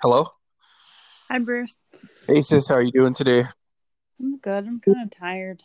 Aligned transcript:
Hello. 0.00 0.28
Hi, 1.30 1.38
Bruce. 1.38 1.76
Hey, 2.26 2.42
sis. 2.42 2.68
How 2.68 2.74
are 2.74 2.82
you 2.82 2.92
doing 2.92 3.14
today? 3.14 3.44
I'm 4.38 4.52
good. 4.52 4.68
I'm 4.68 4.80
kind 4.80 5.02
of 5.02 5.10
tired. 5.10 5.64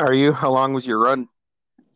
Are 0.00 0.12
you? 0.12 0.32
How 0.32 0.50
long 0.50 0.72
was 0.72 0.84
your 0.84 0.98
run? 0.98 1.28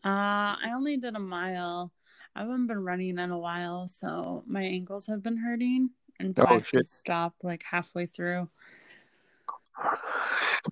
Uh, 0.05 0.55
I 0.63 0.71
only 0.75 0.97
did 0.97 1.17
a 1.17 1.21
mile. 1.21 1.93
I 2.37 2.43
haven't 2.43 2.69
been 2.69 2.85
running 2.85 3.19
in 3.19 3.31
a 3.31 3.39
while, 3.39 3.89
so 3.89 4.45
my 4.47 4.63
ankles 4.63 5.09
have 5.09 5.25
been 5.25 5.37
hurting, 5.37 5.91
and 6.21 6.37
so 6.37 6.45
Oh, 6.45 6.51
I 6.51 6.55
have 6.55 6.71
to 6.71 6.85
stop 6.85 7.35
like 7.43 7.65
halfway 7.69 8.07
through. 8.07 8.49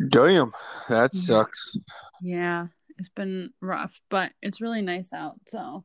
Damn, 0.09 0.52
that 0.88 1.12
sucks. 1.15 1.77
Yeah, 2.20 2.68
it's 2.98 3.09
been 3.09 3.51
rough, 3.60 4.01
but 4.10 4.30
it's 4.43 4.60
really 4.60 4.82
nice 4.82 5.12
out, 5.12 5.40
so 5.48 5.84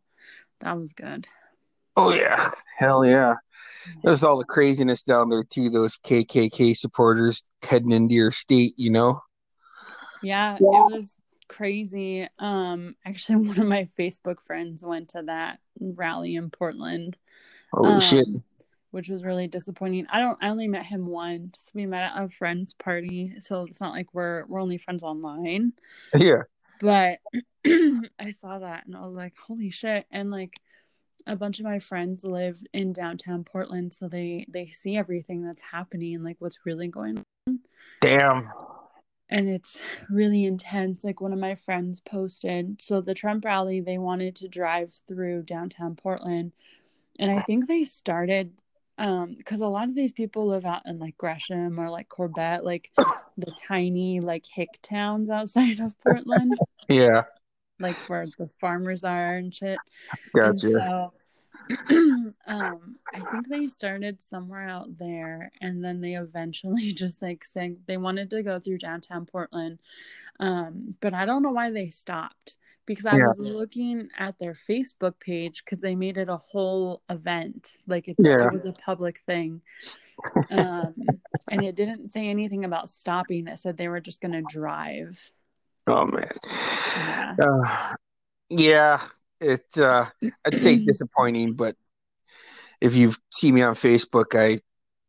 that 0.61 0.77
was 0.77 0.94
good. 0.94 1.25
Oh 1.95 2.13
yeah, 2.13 2.52
hell 2.77 3.03
yeah. 3.03 3.35
There's 4.03 4.21
all 4.21 4.38
the 4.38 4.44
craziness 4.44 5.02
down 5.02 5.30
there 5.30 5.44
too. 5.44 5.71
Those 5.71 5.97
KKK 5.97 6.77
supporters 6.77 7.49
heading 7.63 7.92
into 7.92 8.14
your 8.14 8.31
state. 8.31 8.73
You 8.77 8.92
know. 8.92 9.21
Yeah, 10.22 10.56
it 10.56 10.62
was 10.62 11.16
crazy. 11.48 12.28
Um, 12.40 12.96
actually, 13.06 13.36
one 13.48 13.60
of 13.60 13.68
my 13.68 13.88
Facebook 13.98 14.42
friends 14.46 14.84
went 14.84 15.10
to 15.10 15.23
that 15.23 15.60
rally 15.80 16.36
in 16.36 16.50
Portland. 16.50 17.18
Oh 17.73 17.86
um, 17.86 18.00
shit. 18.00 18.28
which 18.92 19.10
was 19.10 19.23
really 19.23 19.48
disappointing. 19.48 20.08
I 20.10 20.20
don't 20.20 20.38
I 20.42 20.50
only 20.50 20.68
met 20.68 20.86
him 20.86 21.08
once. 21.08 21.60
We 21.73 21.86
met 21.86 22.12
at 22.16 22.23
a 22.23 22.30
friend's 22.30 22.73
party, 22.73 23.34
so 23.40 23.64
it's 23.64 23.82
not 23.82 23.94
like 23.94 24.14
we're 24.14 24.45
we're 24.48 24.62
only 24.62 24.78
friends 24.78 25.04
online. 25.04 25.73
Yeah. 26.16 26.44
But 26.80 27.20
I 27.66 28.32
saw 28.40 28.60
that 28.60 28.86
and 28.86 28.95
I 28.95 29.02
was 29.02 29.16
like, 29.16 29.36
holy 29.38 29.72
shit. 29.72 30.06
And 30.12 30.32
like 30.32 30.54
a 31.26 31.36
bunch 31.36 31.60
of 31.60 31.66
my 31.66 31.80
friends 31.80 32.23
live 32.23 32.58
in 32.73 32.94
downtown 32.94 33.44
Portland, 33.44 33.94
so 33.94 34.08
they 34.08 34.45
they 34.50 34.68
see 34.68 34.98
everything 34.98 35.44
that's 35.44 35.62
happening 35.62 36.16
and 36.16 36.23
like 36.23 36.38
what's 36.40 36.66
really 36.66 36.88
going 36.88 37.23
on. 37.48 37.60
Damn. 38.02 38.50
And 39.30 39.50
it's 39.50 39.78
really 40.09 40.45
intense. 40.45 41.03
Like 41.03 41.20
one 41.20 41.33
of 41.33 41.39
my 41.39 41.56
friends 41.56 42.00
posted, 42.02 42.81
so 42.81 43.02
the 43.02 43.14
Trump 43.14 43.44
rally, 43.45 43.81
they 43.81 43.97
wanted 43.97 44.36
to 44.38 44.47
drive 44.47 44.94
through 45.08 45.44
downtown 45.44 45.95
Portland. 45.95 46.53
And 47.20 47.31
I 47.31 47.42
think 47.42 47.67
they 47.67 47.83
started 47.83 48.53
um 49.00 49.36
because 49.38 49.61
a 49.61 49.67
lot 49.67 49.89
of 49.89 49.95
these 49.95 50.14
people 50.14 50.48
live 50.48 50.66
out 50.66 50.83
in 50.86 51.00
like 51.00 51.17
Gresham 51.17 51.80
or 51.80 51.89
like 51.89 52.09
Corbett, 52.09 52.64
like 52.64 52.92
the 53.38 53.52
tiny 53.67 54.20
like 54.22 54.45
hick 54.45 54.80
towns 54.81 55.30
outside 55.30 55.80
of 55.80 56.00
Portland, 56.00 56.58
Yeah. 56.88 57.23
like 57.80 57.98
where 58.08 58.25
the 58.38 58.50
farmers 58.59 59.03
are 59.03 59.36
and 59.36 59.53
shit. 59.53 59.78
And 60.33 60.59
Gotcha. 60.59 60.67
so 60.70 61.14
um 62.48 62.96
I 63.14 63.20
think 63.32 63.48
they 63.48 63.68
started 63.68 64.22
somewhere 64.22 64.68
out 64.68 64.98
there 64.98 65.52
and 65.62 65.84
then 65.84 66.02
they 66.02 66.16
eventually 66.16 66.92
just 66.94 67.22
like 67.22 67.44
saying 67.46 67.78
they 67.88 67.98
wanted 67.98 68.30
to 68.32 68.44
go 68.44 68.60
through 68.60 68.80
downtown 68.80 69.26
Portland. 69.26 69.80
Um, 70.40 70.95
but 71.02 71.14
I 71.14 71.26
don't 71.26 71.42
know 71.44 71.52
why 71.52 71.72
they 71.72 71.88
stopped 71.89 72.58
because 72.86 73.06
I 73.06 73.17
Yeah. 73.17 73.27
was 73.27 73.39
looking 73.39 74.10
at 74.17 74.38
their 74.39 74.54
Facebook 74.54 75.20
page 75.20 75.64
because 75.66 75.80
they 75.80 75.95
made 75.95 76.17
it 76.17 76.30
a 76.30 76.38
whole 76.38 77.02
event. 77.10 77.76
Like 77.88 78.08
it's 78.08 78.23
Yeah. 78.23 78.45
it 78.45 78.52
was 78.54 78.66
a 78.66 78.73
public 78.73 79.20
thing. 79.26 79.61
Um 80.50 80.94
and 81.50 81.64
it 81.64 81.76
didn't 81.76 82.10
say 82.11 82.27
anything 82.30 82.66
about 82.66 82.89
stopping. 82.89 83.48
It 83.48 83.60
said 83.60 83.77
they 83.77 83.88
were 83.88 84.02
just 84.02 84.22
gonna 84.22 84.42
drive. 84.42 85.32
Oh 85.88 86.06
man. 86.06 86.32
Yeah. 86.98 87.36
Uh, 87.42 87.95
yeah. 88.50 89.02
It. 89.39 89.65
Uh, 89.77 90.05
I'd 90.45 90.61
say 90.61 90.77
disappointing, 90.86 91.53
but 91.53 91.75
if 92.81 92.95
you 92.95 93.14
see 93.31 93.52
me 93.52 93.61
on 93.61 93.75
Facebook, 93.75 94.39
I 94.39 94.61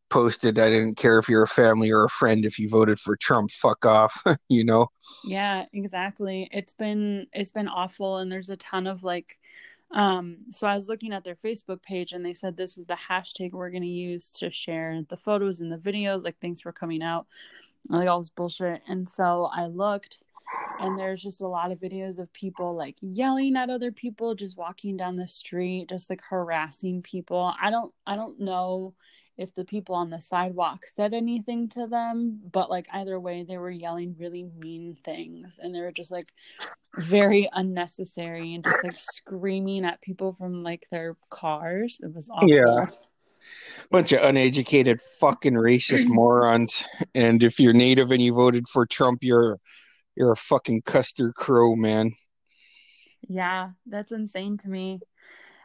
posted 0.09 0.57
I 0.57 0.69
didn't 0.69 0.95
care 0.95 1.19
if 1.19 1.29
you're 1.29 1.43
a 1.43 1.47
family 1.47 1.91
or 1.91 2.03
a 2.03 2.09
friend. 2.09 2.45
If 2.45 2.59
you 2.59 2.69
voted 2.69 2.99
for 2.99 3.15
Trump, 3.15 3.51
fuck 3.51 3.85
off. 3.85 4.21
you 4.49 4.63
know. 4.63 4.87
Yeah, 5.23 5.65
exactly. 5.73 6.49
It's 6.51 6.73
been 6.73 7.27
it's 7.33 7.51
been 7.51 7.67
awful 7.67 8.17
and 8.17 8.31
there's 8.31 8.49
a 8.49 8.57
ton 8.57 8.87
of 8.87 9.03
like 9.03 9.39
um 9.91 10.37
so 10.51 10.67
I 10.67 10.75
was 10.75 10.87
looking 10.87 11.13
at 11.13 11.23
their 11.23 11.35
Facebook 11.35 11.81
page 11.81 12.11
and 12.11 12.23
they 12.23 12.33
said 12.33 12.55
this 12.55 12.77
is 12.77 12.85
the 12.85 12.97
hashtag 13.09 13.53
we're 13.53 13.71
going 13.71 13.83
to 13.83 13.87
use 13.87 14.29
to 14.33 14.51
share 14.51 15.01
the 15.07 15.17
photos 15.17 15.61
and 15.61 15.71
the 15.71 15.77
videos 15.77 16.23
like 16.23 16.35
thanks 16.39 16.61
for 16.61 16.71
coming 16.71 17.01
out 17.01 17.25
like 17.89 18.07
all 18.07 18.19
this 18.19 18.29
bullshit 18.29 18.83
and 18.87 19.09
so 19.09 19.49
I 19.51 19.65
looked 19.65 20.21
and 20.79 20.97
there's 20.97 21.21
just 21.21 21.41
a 21.41 21.47
lot 21.47 21.71
of 21.71 21.79
videos 21.79 22.19
of 22.19 22.31
people 22.33 22.75
like 22.75 22.95
yelling 23.01 23.55
at 23.55 23.69
other 23.69 23.91
people 23.91 24.35
just 24.35 24.57
walking 24.57 24.97
down 24.97 25.15
the 25.15 25.27
street 25.27 25.89
just 25.89 26.09
like 26.09 26.21
harassing 26.27 27.01
people. 27.01 27.53
I 27.61 27.69
don't 27.69 27.93
I 28.05 28.15
don't 28.15 28.39
know 28.39 28.93
if 29.39 29.55
the 29.55 29.63
people 29.63 29.95
on 29.95 30.09
the 30.09 30.19
sidewalk 30.19 30.85
said 30.97 31.13
anything 31.13 31.69
to 31.69 31.87
them, 31.87 32.41
but 32.51 32.69
like 32.69 32.87
either 32.91 33.17
way, 33.17 33.45
they 33.47 33.57
were 33.57 33.71
yelling 33.71 34.13
really 34.19 34.43
mean 34.59 34.97
things 35.05 35.59
and 35.63 35.73
they 35.73 35.79
were 35.79 35.93
just 35.93 36.11
like 36.11 36.27
very 36.97 37.47
unnecessary 37.53 38.53
and 38.53 38.65
just 38.65 38.83
like 38.83 38.99
screaming 38.99 39.85
at 39.85 40.01
people 40.01 40.33
from 40.33 40.57
like 40.57 40.85
their 40.91 41.15
cars. 41.29 42.01
It 42.03 42.13
was 42.13 42.29
awful. 42.29 42.49
Yeah. 42.49 42.87
Bunch 43.89 44.11
of 44.11 44.23
uneducated 44.23 44.99
fucking 45.21 45.53
racist 45.53 46.07
morons. 46.07 46.85
And 47.15 47.41
if 47.41 47.61
you're 47.61 47.71
native 47.71 48.11
and 48.11 48.21
you 48.21 48.33
voted 48.33 48.67
for 48.67 48.85
Trump, 48.85 49.23
you're 49.23 49.57
you're 50.19 50.33
a 50.33 50.37
fucking 50.37 50.81
Custer 50.81 51.31
Crow, 51.31 51.75
man. 51.75 52.11
Yeah, 53.27 53.71
that's 53.87 54.11
insane 54.11 54.57
to 54.57 54.69
me. 54.69 54.99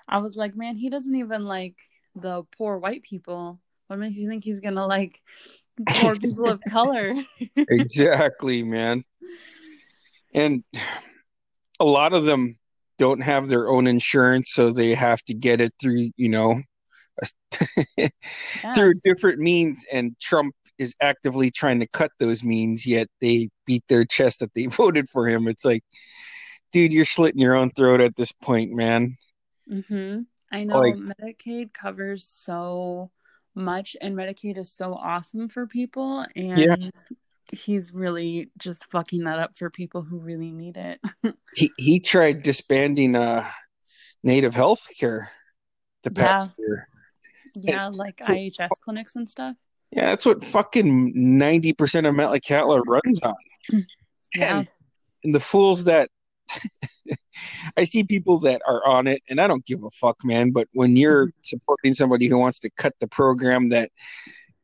I 0.09 0.19
was 0.19 0.37
like, 0.37 0.55
man, 0.57 0.77
he 0.77 0.89
doesn't 0.91 1.15
even 1.15 1.45
like 1.45 1.77
the 2.15 2.45
poor 2.57 2.79
white 2.79 3.03
people. 3.03 3.59
What 3.89 3.99
makes 3.99 4.17
you 4.17 4.29
think 4.29 4.45
he's 4.45 4.61
gonna 4.61 4.87
like 4.87 5.21
poor 5.89 6.15
people 6.21 6.47
of 6.47 6.61
color? 6.65 7.15
exactly, 7.69 8.63
man. 8.63 9.05
And 10.35 10.63
a 11.81 11.85
lot 11.85 12.13
of 12.13 12.25
them 12.25 12.57
don't 12.99 13.23
have 13.23 13.49
their 13.49 13.69
own 13.69 13.87
insurance, 13.87 14.53
so 14.53 14.71
they 14.71 14.95
have 14.95 15.23
to 15.23 15.35
get 15.35 15.61
it 15.61 15.73
through, 15.81 16.11
you 16.17 16.29
know, 16.29 16.61
Yeah. 17.99 18.75
through 18.75 18.95
different 19.03 19.39
means. 19.39 19.85
And 19.93 20.17
Trump 20.21 20.55
is 20.79 20.95
actively 21.01 21.51
trying 21.51 21.81
to 21.81 21.87
cut 21.89 22.11
those 22.19 22.43
means, 22.45 22.87
yet 22.87 23.09
they 23.21 23.49
beat 23.67 23.85
their 23.89 24.05
chest 24.05 24.41
that 24.41 24.53
they 24.55 24.67
voted 24.81 25.09
for 25.09 25.29
him. 25.29 25.49
It's 25.49 25.65
like, 25.65 25.83
dude, 26.73 26.93
you're 26.93 27.05
slitting 27.05 27.41
your 27.41 27.55
own 27.55 27.71
throat 27.71 28.01
at 28.01 28.17
this 28.17 28.33
point, 28.33 28.73
man. 28.73 29.17
Mm-hmm. 29.71 30.21
I 30.53 30.65
know 30.65 30.81
Like- 30.81 30.95
Medicaid 30.97 31.73
covers 31.73 32.25
so 32.25 33.11
much, 33.55 33.97
and 34.01 34.17
Medicaid 34.17 34.59
is 34.59 34.73
so 34.73 34.95
awesome 34.95 35.49
for 35.49 35.67
people, 35.67 36.27
and 36.37 36.59
Yeah. 36.59 36.77
he's 37.53 37.93
really 37.93 38.51
just 38.59 38.85
fucking 38.91 39.25
that 39.25 39.39
up 39.39 39.57
for 39.57 39.71
people 39.71 40.03
who 40.03 40.19
really 40.19 40.51
need 40.51 40.77
it. 40.77 41.01
He 41.55 41.71
he 41.79 42.01
tried 42.01 42.43
disbanding 42.43 43.15
uh 43.15 43.49
native 44.25 44.55
health 44.57 44.89
care 44.99 45.31
the 46.03 46.11
Yeah. 46.17 46.49
year. 46.59 46.89
yeah, 47.55 47.87
like 47.89 48.17
IHS 48.17 48.71
clinics 48.83 49.15
and 49.15 49.31
stuff. 49.31 49.55
Yeah, 49.95 50.11
that's 50.11 50.27
what 50.27 50.45
fucking 50.45 51.13
ninety 51.15 51.73
percent 51.73 52.07
of 52.07 52.15
Metlakatla 52.15 52.83
runs 52.87 53.21
on. 53.23 53.35
Yeah, 54.37 54.61
And, 54.61 54.69
and 55.23 55.35
the 55.35 55.41
fools 55.41 55.85
that 55.85 56.11
I 57.77 57.85
see 57.85 58.05
people 58.05 58.39
that 58.41 58.63
are 58.67 58.87
on 58.87 59.07
it, 59.07 59.23
and 59.29 59.41
I 59.41 59.47
don't 59.47 59.65
give 59.67 59.83
a 59.85 59.91
fuck, 59.91 60.17
man. 60.25 60.51
But 60.51 60.69
when 60.73 60.97
you're 60.97 61.31
supporting 61.43 61.95
somebody 61.95 62.27
who 62.27 62.39
wants 62.39 62.59
to 62.61 62.71
cut 62.77 62.95
the 63.01 63.09
program 63.09 63.69
that 63.71 63.91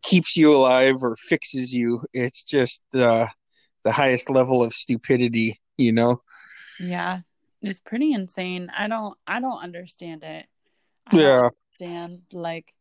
keeps 0.02 0.36
you 0.36 0.54
alive 0.54 0.96
or 1.02 1.16
fixes 1.16 1.74
you, 1.74 2.02
it's 2.12 2.44
just 2.44 2.82
uh, 2.94 3.26
the 3.84 3.92
highest 3.92 4.30
level 4.30 4.62
of 4.62 4.72
stupidity, 4.72 5.60
you 5.78 5.92
know? 5.92 6.22
yeah, 6.78 7.20
it's 7.62 7.80
pretty 7.80 8.12
insane. 8.12 8.70
I 8.76 8.88
don't, 8.88 9.16
I 9.26 9.40
don't 9.40 9.62
understand 9.62 10.22
it. 10.24 10.46
I 11.06 11.18
don't 11.18 11.20
Yeah, 11.20 11.50
understand 11.80 12.22
like 12.32 12.74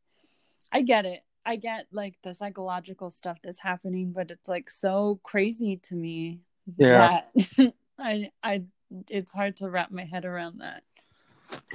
i 0.72 0.82
get 0.82 1.06
it 1.06 1.22
i 1.50 1.56
get 1.56 1.88
like 1.92 2.16
the 2.24 2.34
psychological 2.34 3.10
stuff 3.10 3.38
that's 3.44 3.60
happening 3.60 4.12
but 4.14 4.32
it's 4.32 4.48
like 4.48 4.70
so 4.70 5.20
crazy 5.24 5.78
to 5.78 5.96
me 5.96 6.40
Yeah. 6.78 7.22
that 7.58 7.58
i 8.00 8.30
i 8.44 8.64
it's 9.10 9.32
hard 9.32 9.58
to 9.58 9.70
wrap 9.70 9.92
my 9.92 10.06
head 10.06 10.26
around 10.26 10.60
that 10.60 10.84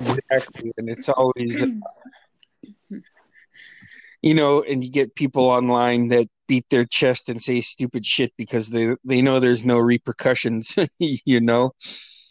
exactly. 0.00 0.72
And 0.76 0.88
it's 0.88 1.08
always, 1.08 1.60
you 4.22 4.34
know, 4.34 4.62
and 4.62 4.82
you 4.82 4.90
get 4.90 5.14
people 5.14 5.44
online 5.44 6.08
that 6.08 6.28
beat 6.48 6.66
their 6.70 6.84
chest 6.84 7.28
and 7.28 7.40
say 7.40 7.60
stupid 7.60 8.04
shit 8.04 8.32
because 8.36 8.70
they 8.70 8.94
they 9.04 9.22
know 9.22 9.40
there's 9.40 9.64
no 9.64 9.78
repercussions, 9.78 10.76
you 10.98 11.40
know. 11.40 11.72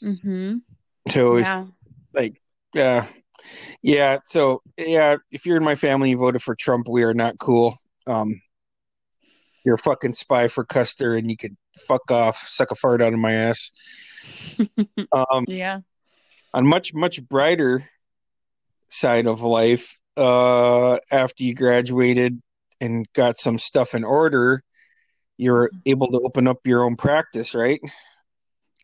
Mm-hmm. 0.03 0.57
So 1.09 1.37
it's 1.37 1.49
Yeah. 1.49 1.65
like, 2.13 2.41
yeah, 2.73 3.07
yeah. 3.81 4.19
So 4.25 4.62
yeah, 4.77 5.18
if 5.31 5.45
you're 5.45 5.57
in 5.57 5.63
my 5.63 5.75
family, 5.75 6.09
you 6.12 6.18
voted 6.18 6.41
for 6.41 6.56
Trump. 6.56 6.88
We 6.89 7.03
are 7.03 7.13
not 7.13 7.38
cool. 7.39 7.75
Um, 8.07 8.41
you're 9.65 9.75
a 9.75 9.80
fucking 9.80 10.13
spy 10.13 10.47
for 10.50 10.65
Custer, 10.65 11.15
and 11.15 11.30
you 11.30 11.38
could 11.38 11.56
fuck 11.88 12.12
off, 12.12 12.38
suck 12.45 12.71
a 12.71 12.75
fart 12.75 13.01
out 13.01 13.13
of 13.13 13.19
my 13.19 13.33
ass. 13.33 13.71
Um, 15.12 15.45
Yeah. 15.47 15.81
on 16.53 16.65
much 16.65 16.94
much 16.94 17.21
brighter 17.27 17.83
side 18.89 19.25
of 19.27 19.41
life 19.41 20.00
uh 20.18 21.00
after 21.12 21.44
you 21.44 21.56
graduated 21.56 22.39
and 22.79 23.06
got 23.13 23.38
some 23.39 23.57
stuff 23.57 23.95
in 23.95 24.03
order 24.03 24.62
you're 25.38 25.71
able 25.86 26.07
to 26.12 26.19
open 26.24 26.47
up 26.47 26.57
your 26.65 26.83
own 26.83 26.95
practice 26.95 27.56
right 27.56 27.79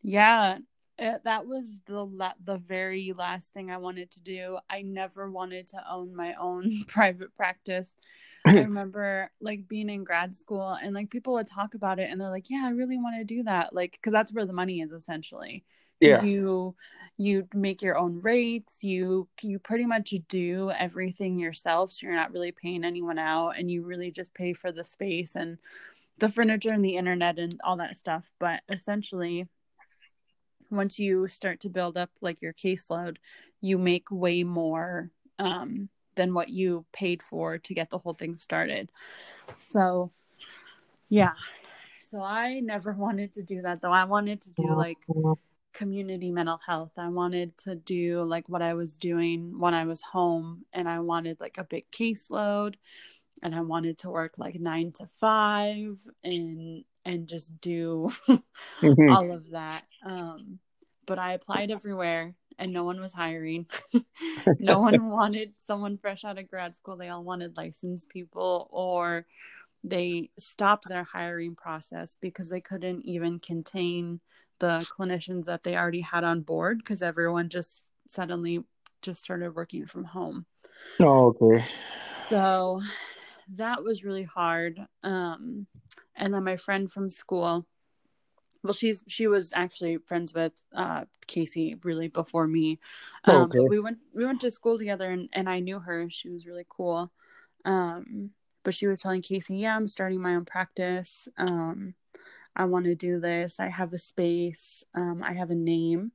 Yeah, 0.02 0.58
it, 1.00 1.24
that 1.26 1.48
was 1.48 1.66
the 1.88 2.06
la- 2.06 2.34
the 2.44 2.58
very 2.58 3.14
last 3.18 3.54
thing 3.54 3.72
I 3.72 3.78
wanted 3.78 4.12
to 4.12 4.22
do. 4.22 4.60
I 4.70 4.82
never 4.84 5.30
wanted 5.32 5.68
to 5.70 5.84
own 5.92 6.16
my 6.16 6.34
own 6.36 6.84
private 6.88 7.36
practice. 7.36 7.92
I 8.46 8.54
remember 8.62 9.32
like 9.42 9.68
being 9.68 9.90
in 9.90 10.04
grad 10.04 10.36
school 10.36 10.72
and 10.82 10.94
like 10.96 11.10
people 11.12 11.34
would 11.34 11.48
talk 11.48 11.74
about 11.76 12.00
it 12.00 12.10
and 12.12 12.20
they're 12.22 12.30
like, 12.30 12.50
"Yeah, 12.50 12.64
I 12.66 12.72
really 12.72 12.98
want 13.00 13.16
to 13.18 13.24
do 13.26 13.44
that." 13.44 13.74
Like 13.74 14.00
cuz 14.02 14.12
that's 14.14 14.34
where 14.34 14.46
the 14.46 14.54
money 14.54 14.82
is 14.82 14.92
essentially. 14.92 15.66
yeah 16.02 16.24
you 16.24 16.76
you 17.18 17.48
make 17.54 17.82
your 17.82 17.98
own 17.98 18.22
rates, 18.22 18.84
you 18.84 19.28
you 19.42 19.60
pretty 19.60 19.86
much 19.86 20.14
do 20.30 20.72
everything 20.72 21.40
yourself, 21.40 21.92
so 21.92 22.06
you're 22.08 22.16
not 22.16 22.32
really 22.34 22.52
paying 22.52 22.84
anyone 22.86 23.20
out 23.20 23.52
and 23.58 23.70
you 23.72 23.84
really 23.84 24.12
just 24.12 24.34
pay 24.34 24.54
for 24.54 24.72
the 24.72 24.84
space 24.84 25.36
and 25.36 25.58
the 26.20 26.30
furniture 26.30 26.72
and 26.74 26.84
the 26.86 26.98
internet 26.98 27.40
and 27.40 27.60
all 27.64 27.78
that 27.78 27.98
stuff. 27.98 28.32
But 28.40 28.62
essentially 28.70 29.48
once 30.72 31.00
you 31.00 31.28
start 31.28 31.60
to 31.62 31.70
build 31.70 31.98
up 31.98 32.10
like 32.22 32.42
your 32.42 32.54
caseload, 32.54 33.18
you 33.62 33.78
make 33.78 34.10
way 34.12 34.44
more 34.44 35.12
um, 35.38 35.90
than 36.16 36.34
what 36.34 36.50
you 36.50 36.86
paid 36.92 37.24
for 37.24 37.58
to 37.58 37.74
get 37.74 37.90
the 37.90 37.98
whole 37.98 38.14
thing 38.14 38.36
started. 38.36 38.92
So, 39.58 40.12
yeah. 41.10 41.34
So 42.12 42.22
I 42.22 42.60
never 42.60 42.92
wanted 42.98 43.34
to 43.34 43.44
do 43.44 43.62
that 43.62 43.82
though. 43.82 43.92
I 43.92 44.06
wanted 44.06 44.42
to 44.42 44.54
do 44.54 44.76
like 44.76 44.98
community 45.74 46.32
mental 46.32 46.60
health. 46.66 46.94
I 46.98 47.10
wanted 47.10 47.58
to 47.60 47.76
do 47.76 48.24
like 48.24 48.50
what 48.50 48.62
I 48.62 48.74
was 48.74 48.98
doing 48.98 49.60
when 49.60 49.74
I 49.74 49.86
was 49.86 50.02
home 50.02 50.66
and 50.74 50.90
I 50.90 51.00
wanted 51.00 51.40
like 51.40 51.58
a 51.58 51.64
big 51.64 51.90
caseload 51.92 52.76
and 53.42 53.56
I 53.56 53.62
wanted 53.62 53.98
to 54.00 54.10
work 54.10 54.38
like 54.38 54.60
9 54.60 54.92
to 54.94 55.08
5 55.18 55.98
and 56.24 56.84
and 57.06 57.28
just 57.28 57.60
do 57.62 58.10
Mhm. 58.84 59.10
all 59.10 59.32
of 59.32 59.52
that. 59.52 59.84
Um, 60.06 60.60
but 61.06 61.20
I 61.20 61.34
applied 61.34 61.72
everywhere 61.72 62.36
and 62.58 62.74
no 62.74 62.84
one 62.84 63.00
was 63.00 63.14
hiring. 63.14 63.68
no 64.60 64.80
one 64.80 65.10
wanted 65.10 65.54
someone 65.58 65.98
fresh 65.98 66.24
out 66.26 66.38
of 66.38 66.50
grad 66.50 66.76
school. 66.76 66.98
They 66.98 67.10
all 67.10 67.24
wanted 67.24 67.58
licensed 67.58 68.10
people 68.10 68.68
or 68.72 69.26
they 69.84 70.30
stopped 70.38 70.88
their 70.88 71.04
hiring 71.06 71.56
process 71.56 72.18
because 72.22 72.50
they 72.50 72.62
couldn't 72.62 73.04
even 73.06 73.40
contain 73.40 74.20
the 74.60 74.86
clinicians 74.90 75.46
that 75.46 75.64
they 75.64 75.78
already 75.78 76.02
had 76.02 76.24
on 76.24 76.42
board 76.42 76.80
because 76.80 77.02
everyone 77.02 77.50
just 77.50 77.82
suddenly 78.08 78.64
just 79.02 79.22
started 79.22 79.56
working 79.56 79.86
from 79.86 80.04
home. 80.04 80.46
oh, 81.00 81.28
okay 81.28 81.64
So 82.30 82.82
that 83.56 83.84
was 83.84 84.04
really 84.04 84.24
hard. 84.24 84.80
Um, 85.04 85.68
and 86.16 86.34
then 86.34 86.44
my 86.44 86.56
friend 86.58 86.92
from 86.92 87.10
school, 87.10 87.66
well, 88.64 88.74
she's 88.74 89.04
she 89.08 89.28
was 89.28 89.52
actually 89.54 89.98
friends 90.06 90.34
with 90.34 90.54
uh, 90.76 91.06
Casey 91.28 91.76
really 91.84 92.08
before 92.10 92.48
me. 92.48 92.80
Um, 93.24 93.44
Okay. 93.44 93.60
but 93.60 93.70
we 93.70 93.80
went 93.80 94.00
we 94.14 94.26
went 94.26 94.42
to 94.42 94.52
school 94.52 94.78
together, 94.78 95.10
and 95.10 95.30
and 95.34 95.50
I 95.50 95.60
knew 95.60 95.80
her. 95.80 96.10
She 96.10 96.30
was 96.30 96.46
really 96.46 96.66
cool. 96.70 97.12
Um, 97.66 98.32
but 98.64 98.74
she 98.74 98.88
was 98.88 99.00
telling 99.02 99.22
Casey, 99.22 99.58
"Yeah, 99.58 99.76
I'm 99.76 99.88
starting 99.88 100.22
my 100.22 100.36
own 100.36 100.46
practice. 100.46 101.28
Um, 101.38 101.96
I 102.56 102.66
want 102.66 102.86
to 102.86 102.96
do 102.96 103.20
this. 103.20 103.60
I 103.60 103.70
have 103.70 103.94
a 103.94 103.98
space. 103.98 104.84
Um, 104.96 105.24
I 105.24 105.34
have 105.34 105.52
a 105.52 105.56
name, 105.56 106.12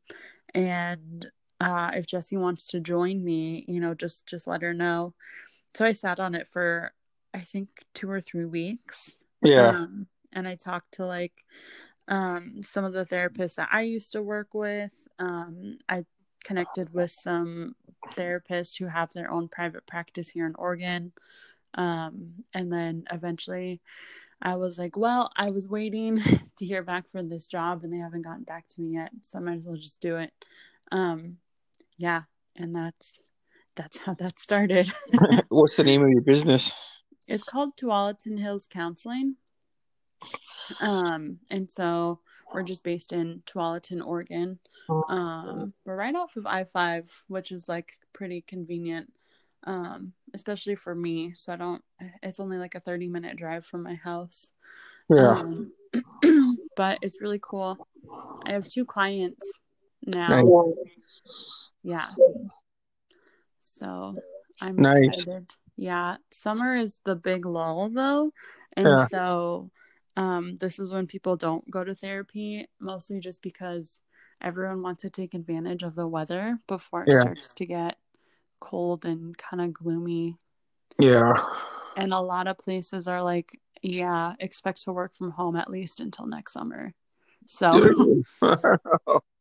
and 0.55 1.31
uh, 1.61 1.93
if 1.95 2.07
Jessie 2.07 2.37
wants 2.37 2.67
to 2.69 2.81
join 2.81 3.25
me, 3.25 3.65
you 3.69 3.81
know, 3.81 3.95
just 3.95 4.27
just 4.27 4.47
let 4.47 4.63
her 4.63 4.75
know." 4.75 5.15
So 5.75 5.85
I 5.87 5.93
sat 5.93 6.21
on 6.21 6.35
it 6.35 6.47
for 6.47 6.93
I 7.35 7.41
think 7.41 7.69
two 7.95 8.11
or 8.11 8.21
three 8.21 8.45
weeks. 8.45 9.13
Yeah 9.44 9.69
Um, 9.70 10.06
and 10.32 10.49
I 10.49 10.56
talked 10.56 10.94
to 10.94 11.06
like 11.06 11.44
um, 12.08 12.56
some 12.61 12.85
of 12.85 12.93
the 12.93 13.05
therapists 13.05 13.55
that 13.55 13.69
I 13.73 13.82
used 13.82 14.12
to 14.12 14.23
work 14.23 14.52
with. 14.52 14.93
Um, 15.19 15.79
I 15.88 16.05
connected 16.44 16.93
with 16.93 17.11
some 17.11 17.75
therapists 18.11 18.79
who 18.79 18.87
have 18.87 19.12
their 19.12 19.31
own 19.31 19.49
private 19.49 19.87
practice 19.87 20.29
here 20.29 20.46
in 20.46 20.55
Oregon. 20.56 21.12
Um, 21.75 22.44
and 22.52 22.73
then 22.73 23.05
eventually 23.11 23.81
I 24.43 24.56
was 24.56 24.79
like, 24.79 24.96
well, 24.96 25.31
I 25.35 25.50
was 25.50 25.69
waiting 25.69 26.20
to 26.58 26.67
hear 26.67 26.82
back 26.82 27.08
for 27.08 27.23
this 27.23 27.46
job 27.46 27.82
and 27.82 27.93
they 27.93 27.99
haven't 27.99 28.23
gotten 28.23 28.44
back 28.44 28.69
to 28.70 28.81
me 28.81 28.94
yet. 28.94 29.11
So 29.23 29.38
I 29.38 29.41
might 29.41 29.58
as 29.58 29.64
well 29.64 29.76
just 29.76 30.00
do 30.00 30.17
it. 30.17 30.32
Um, 30.93 31.38
yeah. 31.96 32.23
And 32.56 32.76
that's, 32.76 33.12
that's 33.75 33.99
how 33.99 34.14
that 34.14 34.38
started. 34.38 34.93
what's 35.49 35.76
the 35.76 35.85
name 35.85 36.02
of 36.02 36.11
your 36.11 36.20
business 36.20 36.73
it's 37.26 37.43
called 37.43 37.76
Tualatin 37.76 38.38
Hills 38.38 38.67
Counseling. 38.71 39.37
Um, 40.81 41.38
and 41.50 41.71
so 41.71 42.21
we're 42.53 42.62
just 42.62 42.85
based 42.85 43.12
in 43.12 43.43
Tualatin, 43.47 44.05
Oregon. 44.05 44.59
Um, 45.09 45.73
we're 45.85 45.97
right 45.97 46.15
off 46.15 46.37
of 46.37 46.47
I 46.47 46.65
five, 46.65 47.11
which 47.29 47.53
is 47.53 47.69
like 47.69 47.99
pretty 48.12 48.43
convenient, 48.43 49.12
um, 49.65 50.12
especially 50.32 50.75
for 50.75 50.94
me. 50.94 51.32
So 51.35 51.53
I 51.53 51.56
don't. 51.56 51.82
It's 52.23 52.41
only 52.41 52.59
like 52.59 52.75
a 52.75 52.81
thirty 52.81 53.09
minute 53.09 53.37
drive 53.37 53.67
from 53.67 53.82
my 53.82 53.94
house. 53.94 54.53
yeah 55.09 55.41
Um, 55.41 55.73
but 56.77 56.99
it's 57.03 57.20
really 57.20 57.41
cool. 57.43 57.87
I 58.47 58.53
have 58.53 58.69
two 58.69 58.85
clients 58.85 59.47
now. 60.06 60.29
Nice. 60.29 60.75
Yeah. 61.82 62.09
So 63.62 64.17
I'm 64.62 64.77
Nice. 64.77 65.23
excited. 65.23 65.47
Yeah. 65.76 66.17
Summer 66.31 66.75
is 66.76 67.00
the 67.05 67.17
big 67.17 67.44
lull 67.47 67.88
though. 67.91 68.32
And 68.77 68.87
Yeah. 68.87 69.08
so 69.08 69.70
um 70.17 70.56
this 70.56 70.79
is 70.79 70.93
when 70.93 71.06
people 71.06 71.37
don't 71.37 71.69
go 71.70 71.82
to 71.84 71.94
therapy, 71.94 72.69
mostly 72.81 73.20
just 73.20 73.43
because 73.43 74.01
everyone 74.41 74.82
wants 74.82 75.03
to 75.03 75.10
take 75.10 75.34
advantage 75.34 75.82
of 75.82 75.94
the 75.94 76.06
weather 76.06 76.58
before 76.69 77.03
it 77.05 77.13
Yeah. 77.13 77.20
starts 77.22 77.53
to 77.55 77.67
get 77.67 77.96
cold 78.60 79.05
and 79.05 79.37
kind 79.37 79.60
of 79.60 79.72
gloomy. 79.72 80.37
yeah 80.99 81.34
And 81.96 82.13
a 82.13 82.20
lot 82.20 82.46
of 82.46 82.58
places 82.58 83.06
are 83.08 83.22
like, 83.22 83.60
yeah, 83.82 84.34
expect 84.41 84.82
to 84.84 84.93
work 84.93 85.15
from 85.17 85.31
home 85.31 85.56
at 85.56 85.70
least 85.70 86.01
until 86.01 86.27
next 86.27 86.53
summer. 86.53 86.93
So 87.46 87.70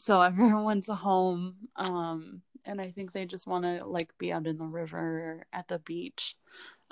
so 0.00 0.20
everyone's 0.30 0.88
home 0.88 1.54
um 1.76 2.42
and 2.64 2.80
i 2.80 2.90
think 2.90 3.12
they 3.12 3.24
just 3.24 3.46
want 3.46 3.64
to 3.64 3.84
like 3.84 4.10
be 4.18 4.32
out 4.32 4.46
in 4.46 4.58
the 4.58 4.66
river 4.66 4.98
or 4.98 5.46
at 5.52 5.68
the 5.68 5.78
beach. 5.78 6.36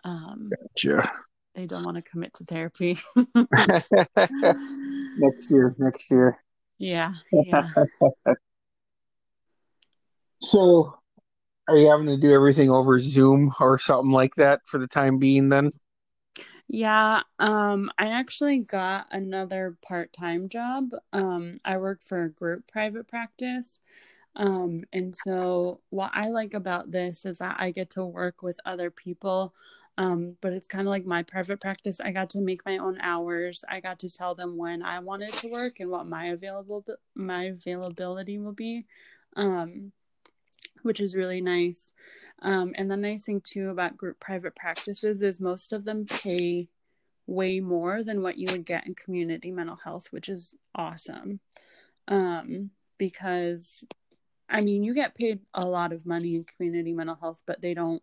Um 0.04 0.50
Gotcha. 0.76 1.10
they 1.54 1.66
don't 1.66 1.84
want 1.84 1.96
to 1.96 2.02
commit 2.02 2.34
to 2.34 2.44
therapy. 2.44 2.98
Next 5.16 5.50
year 5.50 5.74
next 5.78 6.10
year. 6.10 6.38
Yeah 6.78 7.14
yeah. 7.32 7.70
So 10.40 10.94
are 11.66 11.76
you 11.76 11.90
having 11.90 12.06
to 12.06 12.16
do 12.16 12.32
everything 12.32 12.70
over 12.70 13.00
zoom 13.00 13.52
or 13.58 13.76
something 13.78 14.12
like 14.12 14.36
that 14.36 14.60
for 14.66 14.78
the 14.78 14.86
time 14.86 15.18
being 15.18 15.48
then 15.48 15.72
yeah 16.68 17.22
um 17.38 17.90
i 17.98 18.08
actually 18.08 18.58
got 18.58 19.06
another 19.10 19.76
part-time 19.82 20.48
job. 20.48 20.90
Um 21.12 21.58
i 21.64 21.76
work 21.78 22.02
for 22.02 22.25
a 22.25 22.30
group 22.30 22.70
private 22.70 23.08
practice. 23.08 23.78
Um 24.37 24.84
and 24.92 25.16
so 25.16 25.80
what 25.90 26.10
i 26.14 26.28
like 26.28 26.54
about 26.54 26.90
this 26.90 27.25
is 27.25 27.38
that 27.38 27.56
i 27.58 27.70
get 27.70 27.90
to 27.90 28.04
work 28.04 28.42
with 28.42 28.60
other 28.66 28.90
people. 28.90 29.54
Um 29.96 30.37
but 30.42 30.52
it's 30.52 30.68
kind 30.68 30.87
of 30.87 30.90
like 30.90 31.06
my 31.06 31.22
private 31.22 31.60
practice. 31.60 32.00
I 32.00 32.12
got 32.12 32.30
to 32.30 32.40
make 32.40 32.64
my 32.66 32.78
own 32.78 32.98
hours. 33.00 33.64
I 33.68 33.80
got 33.80 33.98
to 34.00 34.10
tell 34.10 34.34
them 34.34 34.56
when 34.58 34.82
i 34.82 34.98
wanted 35.00 35.32
to 35.32 35.50
work 35.52 35.80
and 35.80 35.90
what 35.90 36.06
my 36.06 36.26
available 36.26 36.84
my 37.14 37.44
availability 37.44 38.38
will 38.38 38.52
be 38.52 38.84
um 39.37 39.92
which 40.82 41.00
is 41.00 41.16
really 41.16 41.40
nice 41.40 41.92
um, 42.42 42.73
and 42.76 42.90
the 42.90 42.97
nice 42.97 43.25
thing 43.25 43.40
too 43.40 43.71
about 43.71 43.97
group 43.97 44.21
private 44.21 44.54
practices 44.54 45.23
is 45.23 45.40
most 45.40 45.73
of 45.73 45.85
them 45.85 46.07
pay 46.07 46.68
way 47.26 47.61
more 47.61 48.02
than 48.02 48.23
what 48.23 48.38
you 48.38 48.47
would 48.50 48.66
get 48.66 48.87
in 48.87 48.95
community 48.95 49.50
mental 49.50 49.76
health, 49.76 50.09
which 50.11 50.28
is 50.28 50.54
awesome. 50.75 51.40
Um, 52.07 52.71
because 52.97 53.85
I 54.49 54.62
mean, 54.62 54.83
you 54.83 54.95
get 54.95 55.14
paid 55.14 55.40
a 55.54 55.64
lot 55.64 55.92
of 55.92 56.07
money 56.07 56.37
in 56.37 56.45
community 56.45 56.92
mental 56.92 57.18
health, 57.21 57.42
but 57.47 57.61
they 57.61 57.75
don't 57.75 58.02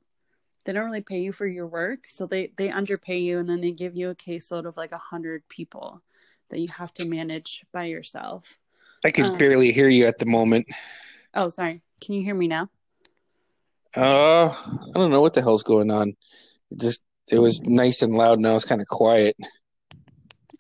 they 0.66 0.74
don't 0.74 0.86
really 0.86 1.02
pay 1.02 1.20
you 1.20 1.32
for 1.32 1.48
your 1.48 1.68
work, 1.68 2.06
so 2.10 2.26
they 2.26 2.52
they 2.58 2.70
underpay 2.70 3.18
you, 3.18 3.40
and 3.40 3.50
then 3.50 3.62
they 3.62 3.72
give 3.72 3.96
you 3.96 4.10
a 4.10 4.16
caseload 4.16 4.66
of 4.66 4.78
like 4.78 4.92
a 4.92 4.98
hundred 4.98 5.48
people 5.50 6.02
that 6.50 6.60
you 6.60 6.68
have 6.78 6.94
to 6.96 7.06
manage 7.06 7.66
by 7.72 7.86
yourself. 7.86 8.58
I 9.04 9.12
can 9.12 9.26
um, 9.28 9.38
barely 9.38 9.72
hear 9.72 9.90
you 9.90 10.06
at 10.06 10.20
the 10.20 10.26
moment. 10.26 10.68
Oh, 11.34 11.50
sorry. 11.50 11.82
Can 12.02 12.16
you 12.16 12.24
hear 12.24 12.36
me 12.36 12.48
now? 12.48 12.70
Uh, 13.96 14.48
I 14.50 14.92
don't 14.94 15.12
know 15.12 15.22
what 15.22 15.34
the 15.34 15.42
hell's 15.42 15.64
going 15.64 15.90
on. 15.90 16.14
It 16.72 16.82
just 16.82 17.04
it 17.32 17.40
was 17.40 17.62
nice 17.62 18.02
and 18.02 18.16
loud. 18.16 18.40
Now 18.40 18.56
it's 18.56 18.66
kind 18.66 18.82
of 18.82 18.88
quiet. 18.88 19.38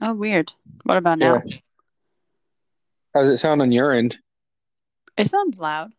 Oh, 0.02 0.14
weird. 0.14 0.52
What 0.84 0.98
about 0.98 1.20
now? 1.20 1.42
Yeah. 1.46 1.58
How 3.14 3.22
does 3.22 3.30
it 3.30 3.38
sound 3.38 3.62
on 3.62 3.72
your 3.72 3.92
end? 3.92 4.18
It 5.18 5.30
sounds 5.30 5.60
loud. 5.60 5.92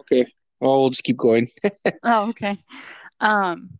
Okay. 0.00 0.26
Well, 0.60 0.80
we'll 0.80 0.90
just 0.90 1.04
keep 1.04 1.16
going. 1.16 1.48
oh, 2.02 2.30
okay. 2.30 2.58
Um, 3.20 3.78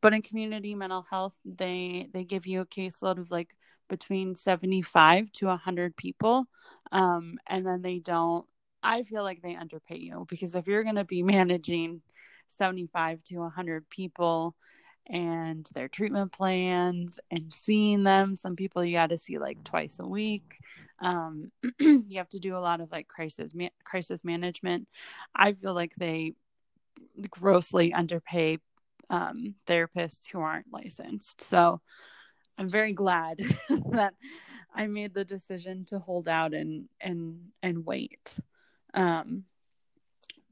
but 0.00 0.14
in 0.14 0.22
community 0.22 0.74
mental 0.74 1.02
health, 1.02 1.36
they 1.44 2.08
they 2.12 2.24
give 2.24 2.46
you 2.46 2.60
a 2.60 2.66
caseload 2.66 3.18
of 3.18 3.30
like 3.30 3.56
between 3.88 4.34
seventy 4.34 4.82
five 4.82 5.30
to 5.32 5.48
hundred 5.56 5.96
people, 5.96 6.46
um, 6.92 7.38
and 7.46 7.66
then 7.66 7.82
they 7.82 7.98
don't. 7.98 8.46
I 8.82 9.02
feel 9.02 9.22
like 9.22 9.42
they 9.42 9.56
underpay 9.56 9.96
you 9.98 10.26
because 10.28 10.54
if 10.54 10.66
you're 10.66 10.84
going 10.84 10.96
to 10.96 11.04
be 11.04 11.22
managing 11.36 12.02
seventy 12.48 12.88
five 12.92 13.22
to 13.24 13.48
hundred 13.48 13.88
people 13.88 14.54
and 15.10 15.66
their 15.72 15.88
treatment 15.88 16.32
plans 16.32 17.18
and 17.30 17.52
seeing 17.54 18.04
them. 18.04 18.36
Some 18.36 18.56
people 18.56 18.84
you 18.84 18.96
got 18.96 19.10
to 19.10 19.18
see 19.18 19.38
like 19.38 19.64
twice 19.64 19.98
a 19.98 20.06
week. 20.06 20.58
Um, 21.00 21.50
you 21.80 22.16
have 22.16 22.28
to 22.30 22.38
do 22.38 22.56
a 22.56 22.58
lot 22.58 22.80
of 22.80 22.92
like 22.92 23.08
crisis 23.08 23.52
ma- 23.54 23.68
crisis 23.84 24.24
management. 24.24 24.86
I 25.34 25.52
feel 25.54 25.74
like 25.74 25.94
they 25.94 26.34
grossly 27.30 27.92
underpay 27.92 28.58
um, 29.10 29.54
therapists 29.66 30.28
who 30.30 30.40
aren't 30.40 30.72
licensed. 30.72 31.40
So 31.40 31.80
I'm 32.58 32.68
very 32.68 32.92
glad 32.92 33.38
that 33.90 34.14
I 34.74 34.86
made 34.86 35.14
the 35.14 35.24
decision 35.24 35.84
to 35.86 35.98
hold 35.98 36.28
out 36.28 36.52
and 36.52 36.88
and 37.00 37.38
and 37.62 37.86
wait. 37.86 38.36
Um, 38.94 39.44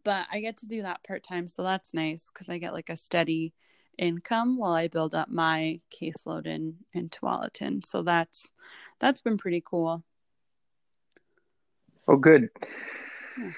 but 0.07 0.27
I 0.31 0.39
get 0.39 0.59
to 0.59 0.69
do 0.69 0.83
that 0.83 1.03
part 1.03 1.25
time, 1.25 1.49
so 1.49 1.65
that's 1.65 1.93
nice 1.93 2.31
because 2.33 2.49
I 2.49 2.59
get 2.59 2.73
like 2.73 2.91
a 2.91 2.97
steady 2.97 3.53
income 3.99 4.57
while 4.57 4.73
I 4.73 4.87
build 4.87 5.17
up 5.17 5.29
my 5.29 5.81
caseload 5.93 6.47
in 6.47 6.77
in 6.93 7.09
Tualatin. 7.09 7.85
So 7.85 8.05
that's 8.05 8.53
that's 9.01 9.21
been 9.21 9.37
pretty 9.37 9.65
cool. 9.67 10.05
Oh, 12.07 12.17
good. 12.17 12.51
Yeah. 13.37 13.51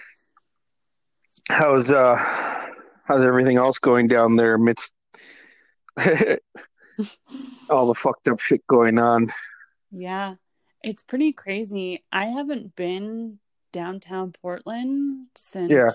How's 1.50 1.90
uh 1.90 2.16
how's 3.04 3.22
everything 3.22 3.58
else 3.58 3.78
going 3.78 4.08
down 4.08 4.36
there 4.36 4.54
amidst 4.54 4.94
all 7.68 7.86
the 7.86 7.94
fucked 7.94 8.26
up 8.28 8.40
shit 8.40 8.66
going 8.66 8.98
on? 8.98 9.28
Yeah, 9.90 10.36
it's 10.82 11.02
pretty 11.02 11.34
crazy. 11.34 12.04
I 12.10 12.24
haven't 12.26 12.74
been 12.74 13.38
downtown 13.70 14.32
Portland 14.32 15.26
since. 15.36 15.70
Yeah. 15.70 15.90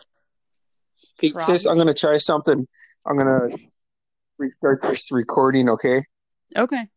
Hey, 1.20 1.32
sis, 1.38 1.65
I'm 1.65 1.77
gonna 1.77 1.93
try 1.93 2.17
something. 2.17 2.67
I'm 3.05 3.17
gonna 3.17 3.55
restart 4.38 4.82
this 4.82 5.12
recording, 5.12 5.70
okay? 5.70 6.03
Okay. 6.55 6.88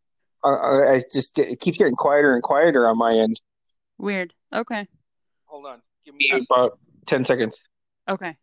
Uh, 0.45 0.49
I 0.49 1.01
just 1.13 1.35
get, 1.35 1.49
it 1.49 1.61
keeps 1.61 1.79
getting 1.79 1.95
quieter 1.95 2.33
and 2.33 2.43
quieter 2.43 2.87
on 2.87 2.99
my 2.99 3.15
end. 3.15 3.41
Weird. 3.99 4.33
Okay. 4.53 4.87
Hold 5.47 5.67
on. 5.67 5.83
Give 6.05 6.15
me 6.15 6.31
about 6.51 6.79
10 7.07 7.25
seconds. 7.25 7.69
Okay. 8.09 8.37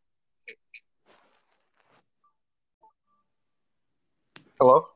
Hello? 4.59 4.87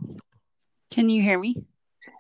Can 0.92 1.10
you 1.10 1.22
hear 1.22 1.40
me? 1.40 1.64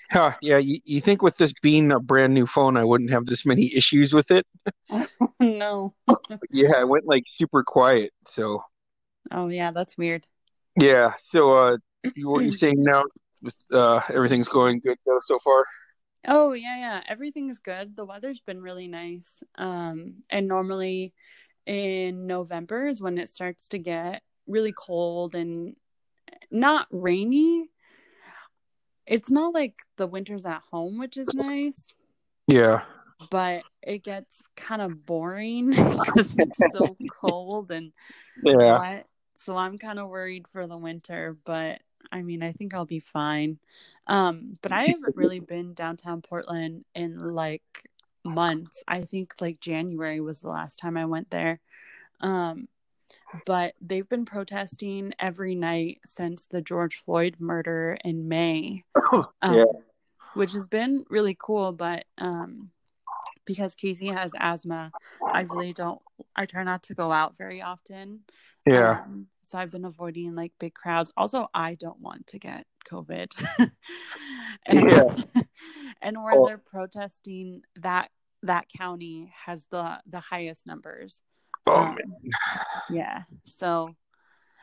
Huh, 0.09 0.31
yeah, 0.41 0.57
you, 0.57 0.79
you 0.85 1.01
think 1.01 1.21
with 1.21 1.37
this 1.37 1.53
being 1.61 1.91
a 1.91 1.99
brand 1.99 2.33
new 2.33 2.45
phone, 2.45 2.77
I 2.77 2.83
wouldn't 2.83 3.09
have 3.09 3.25
this 3.25 3.45
many 3.45 3.73
issues 3.75 4.13
with 4.13 4.31
it? 4.31 4.45
no. 5.39 5.93
yeah, 6.49 6.73
I 6.77 6.85
went 6.85 7.05
like 7.05 7.25
super 7.27 7.63
quiet, 7.63 8.13
so. 8.25 8.63
Oh, 9.31 9.49
yeah, 9.49 9.71
that's 9.71 9.97
weird. 9.97 10.25
Yeah. 10.79 11.13
So, 11.21 11.53
uh, 11.57 11.77
what 12.17 12.45
you 12.45 12.51
saying 12.53 12.81
now? 12.83 13.03
With 13.41 13.55
uh, 13.71 14.01
everything's 14.09 14.47
going 14.47 14.79
good 14.79 14.97
though 15.05 15.19
so 15.23 15.37
far. 15.39 15.63
Oh 16.27 16.53
yeah, 16.53 16.77
yeah. 16.77 17.03
Everything's 17.07 17.59
good. 17.59 17.95
The 17.95 18.05
weather's 18.05 18.41
been 18.41 18.61
really 18.61 18.87
nice. 18.87 19.37
Um, 19.55 20.23
and 20.29 20.47
normally 20.47 21.13
in 21.65 22.25
November 22.25 22.87
is 22.87 23.01
when 23.01 23.17
it 23.17 23.29
starts 23.29 23.67
to 23.69 23.77
get 23.77 24.23
really 24.47 24.71
cold 24.71 25.35
and 25.35 25.75
not 26.49 26.87
rainy. 26.91 27.69
It's 29.07 29.29
not 29.29 29.53
like 29.53 29.75
the 29.97 30.07
winters 30.07 30.45
at 30.45 30.61
home, 30.71 30.99
which 30.99 31.17
is 31.17 31.33
nice. 31.33 31.87
Yeah. 32.47 32.81
But 33.31 33.63
it 33.81 34.03
gets 34.03 34.41
kind 34.55 34.81
of 34.81 35.05
boring 35.05 35.69
because 35.69 36.35
it's 36.37 36.77
so 36.77 36.95
cold 37.21 37.71
and 37.71 37.91
yeah. 38.43 38.79
wet 38.79 39.07
so 39.37 39.55
I'm 39.55 39.77
kind 39.77 39.99
of 39.99 40.09
worried 40.09 40.45
for 40.51 40.67
the 40.67 40.77
winter, 40.77 41.37
but 41.45 41.79
I 42.11 42.21
mean, 42.21 42.41
I 42.43 42.51
think 42.51 42.73
I'll 42.73 42.85
be 42.85 42.99
fine. 42.99 43.59
Um, 44.07 44.57
but 44.61 44.71
I 44.71 44.85
haven't 44.85 45.15
really 45.15 45.39
been 45.39 45.73
downtown 45.73 46.21
Portland 46.21 46.85
in 46.95 47.19
like 47.19 47.89
months. 48.25 48.83
I 48.87 49.01
think 49.01 49.35
like 49.39 49.59
January 49.59 50.19
was 50.19 50.41
the 50.41 50.49
last 50.49 50.79
time 50.79 50.97
I 50.97 51.05
went 51.05 51.29
there. 51.29 51.59
Um, 52.19 52.67
but 53.45 53.73
they've 53.81 54.07
been 54.07 54.25
protesting 54.25 55.13
every 55.19 55.55
night 55.55 55.99
since 56.05 56.45
the 56.45 56.61
George 56.61 57.03
Floyd 57.03 57.35
murder 57.39 57.97
in 58.03 58.27
May, 58.27 58.83
um, 59.13 59.25
yeah. 59.43 59.63
which 60.33 60.53
has 60.53 60.67
been 60.67 61.05
really 61.09 61.35
cool. 61.39 61.71
But 61.71 62.05
um, 62.17 62.71
because 63.45 63.75
Casey 63.75 64.07
has 64.07 64.31
asthma, 64.39 64.91
I 65.25 65.41
really 65.41 65.73
don't, 65.73 66.01
I 66.35 66.45
try 66.45 66.63
not 66.63 66.83
to 66.83 66.93
go 66.93 67.11
out 67.11 67.37
very 67.37 67.61
often. 67.61 68.21
Yeah. 68.65 69.01
Um, 69.01 69.27
so 69.43 69.57
I've 69.57 69.71
been 69.71 69.85
avoiding 69.85 70.35
like 70.35 70.51
big 70.59 70.73
crowds. 70.73 71.11
Also, 71.15 71.47
I 71.53 71.75
don't 71.75 72.01
want 72.01 72.27
to 72.27 72.39
get 72.39 72.65
COVID. 72.91 73.29
and, 74.65 74.91
yeah. 74.91 75.41
and 76.01 76.21
where 76.21 76.35
oh. 76.35 76.45
they're 76.45 76.57
protesting, 76.57 77.61
that 77.77 78.09
that 78.43 78.67
county 78.69 79.33
has 79.45 79.65
the 79.71 79.99
the 80.05 80.19
highest 80.19 80.67
numbers. 80.67 81.21
Oh 81.67 81.75
um, 81.75 81.95
man. 81.95 82.31
Yeah. 82.89 83.23
So 83.45 83.95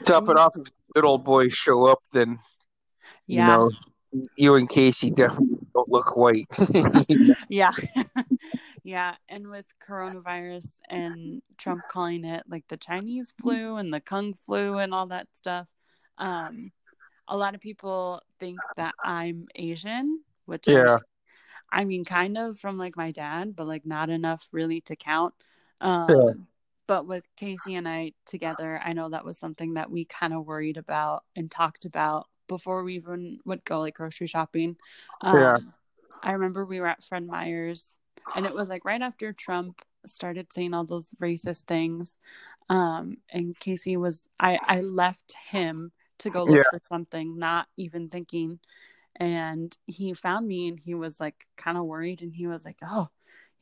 top 0.05 0.29
it 0.29 0.37
off, 0.37 0.57
if 0.57 0.69
good 0.95 1.05
old 1.05 1.25
boys 1.25 1.55
show 1.55 1.87
up, 1.87 2.01
then 2.13 2.39
yeah. 3.27 3.43
you 3.43 3.47
know 3.47 3.71
you 4.37 4.55
and 4.55 4.69
Casey 4.69 5.11
definitely 5.11 5.59
don't 5.75 5.89
look 5.89 6.17
white. 6.17 6.49
yeah. 7.49 7.73
yeah. 8.85 9.15
And 9.29 9.49
with 9.49 9.67
coronavirus 9.87 10.69
and 10.89 11.43
Trump 11.59 11.83
calling 11.91 12.25
it 12.25 12.45
like 12.49 12.65
the 12.69 12.77
Chinese 12.77 13.33
flu 13.41 13.77
and 13.77 13.93
the 13.93 14.01
Kung 14.01 14.35
flu 14.47 14.79
and 14.79 14.95
all 14.95 15.07
that 15.09 15.29
stuff, 15.35 15.67
um, 16.19 16.71
a 17.27 17.37
lot 17.37 17.55
of 17.55 17.61
people 17.61 18.23
think 18.39 18.61
that 18.77 18.95
I'm 19.03 19.47
Asian, 19.55 20.23
which 20.47 20.69
yeah. 20.69 20.99
I, 21.73 21.81
I 21.81 21.85
mean, 21.85 22.05
kind 22.05 22.39
of 22.39 22.59
from 22.59 22.79
like 22.79 22.97
my 22.97 23.11
dad, 23.11 23.57
but 23.57 23.67
like 23.67 23.87
not 23.87 24.11
enough 24.11 24.47
really 24.53 24.81
to 24.83 24.97
count. 24.97 25.35
Um, 25.81 26.07
yeah. 26.09 26.33
But 26.87 27.07
with 27.07 27.25
Casey 27.37 27.75
and 27.75 27.89
I 27.89 28.13
together, 28.27 28.81
I 28.85 28.93
know 28.93 29.09
that 29.11 29.25
was 29.25 29.39
something 29.39 29.75
that 29.75 29.91
we 29.91 30.05
kind 30.05 30.35
of 30.35 30.47
worried 30.47 30.77
about 30.77 31.25
and 31.35 31.51
talked 31.51 31.85
about 31.85 32.27
before 32.47 32.85
we 32.85 32.97
even 32.97 33.39
would 33.45 33.65
go 33.65 33.81
like 33.81 33.95
grocery 33.95 34.27
shopping. 34.27 34.77
Um, 35.23 35.39
yeah. 35.39 35.57
I 36.23 36.33
remember 36.33 36.65
we 36.65 36.81
were 36.81 36.87
at 36.87 37.03
Fred 37.03 37.27
Meyer's 37.27 37.99
and 38.35 38.47
it 38.47 38.55
was 38.55 38.69
like 38.69 38.85
right 38.85 39.03
after 39.03 39.33
Trump 39.33 39.83
started 40.07 40.53
saying 40.53 40.75
all 40.75 40.85
those 40.85 41.15
racist 41.21 41.63
things. 41.63 42.19
Um, 42.69 43.19
and 43.31 43.59
Casey 43.59 43.97
was, 43.97 44.27
I, 44.39 44.59
I 44.63 44.81
left 44.81 45.35
him 45.51 45.93
to 46.19 46.31
go 46.31 46.45
look 46.45 46.57
yeah. 46.57 46.71
for 46.71 46.81
something, 46.87 47.39
not 47.39 47.67
even 47.77 48.09
thinking. 48.09 48.59
And 49.17 49.77
he 49.87 50.15
found 50.15 50.47
me 50.47 50.69
and 50.69 50.79
he 50.79 50.95
was 50.95 51.21
like 51.21 51.47
kind 51.57 51.79
of 51.79 51.85
worried 51.85 52.23
and 52.23 52.35
he 52.35 52.47
was 52.47 52.65
like, 52.65 52.79
Oh, 52.83 53.09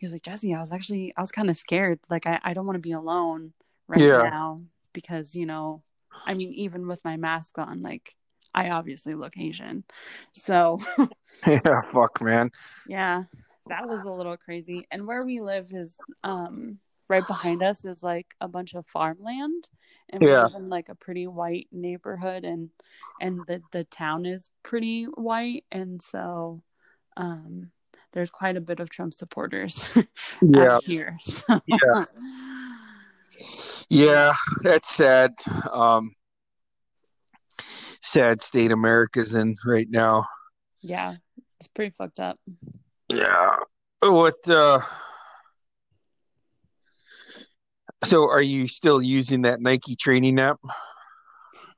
he 0.02 0.06
was 0.06 0.12
like, 0.12 0.23
Jessie, 0.23 0.52
I 0.52 0.59
was 0.59 0.73
actually, 0.73 1.14
I 1.16 1.21
was 1.21 1.30
kind 1.30 1.49
of 1.49 1.56
scared. 1.56 2.00
Like, 2.11 2.26
I, 2.26 2.40
I 2.42 2.54
don't 2.54 2.66
want 2.66 2.75
to 2.75 2.80
be 2.80 2.90
alone 2.90 3.52
right 3.87 4.00
yeah. 4.00 4.23
now 4.25 4.62
because, 4.92 5.37
you 5.37 5.47
know, 5.47 5.85
I 6.26 6.35
mean, 6.35 6.52
even 6.54 6.88
with 6.88 7.04
my 7.04 7.16
mask 7.16 7.56
on, 7.56 7.82
like, 7.82 8.16
I 8.52 8.71
obviously 8.71 9.14
look 9.14 9.38
Asian. 9.38 9.85
So 10.32 10.80
Yeah, 11.47 11.82
fuck 11.82 12.21
man. 12.21 12.50
Yeah. 12.88 13.23
That 13.68 13.88
was 13.88 14.04
a 14.04 14.11
little 14.11 14.37
crazy. 14.37 14.88
And 14.90 15.06
where 15.06 15.25
we 15.25 15.40
live 15.40 15.68
is 15.73 15.97
um 16.25 16.80
right 17.09 17.25
behind 17.28 17.62
us 17.62 17.85
is 17.85 18.02
like 18.02 18.35
a 18.40 18.49
bunch 18.49 18.75
of 18.75 18.88
farmland 18.88 19.68
and 20.11 20.21
yeah. 20.21 20.47
we 20.47 20.52
live 20.52 20.62
in 20.62 20.68
like 20.68 20.88
a 20.88 20.97
pretty 20.97 21.28
white 21.28 21.68
neighborhood 21.71 22.42
and 22.44 22.71
and 23.21 23.40
the 23.47 23.61
the 23.71 23.85
town 23.85 24.26
is 24.26 24.50
pretty 24.64 25.04
white 25.04 25.64
and 25.71 26.00
so 26.00 26.62
um 27.16 27.71
there's 28.12 28.31
quite 28.31 28.57
a 28.57 28.61
bit 28.61 28.81
of 28.81 28.90
Trump 28.90 29.14
supporters 29.14 29.90
yeah. 30.42 30.78
here. 30.85 31.19
So. 31.26 31.61
Yeah. 31.66 32.04
Yeah, 33.88 34.33
that's 34.62 34.95
sad. 34.95 35.33
Um 35.73 36.14
sad 37.59 38.42
state 38.42 38.71
America's 38.71 39.35
in 39.35 39.57
right 39.64 39.88
now. 39.88 40.26
Yeah, 40.83 41.14
it's 41.59 41.69
pretty 41.69 41.90
fucked 41.90 42.21
up. 42.21 42.38
Yeah. 43.09 43.57
What 44.00 44.49
uh 44.49 44.81
so 48.04 48.28
are 48.28 48.42
you 48.42 48.66
still 48.66 49.00
using 49.00 49.42
that 49.42 49.61
Nike 49.61 49.95
training 49.95 50.38
app? 50.40 50.59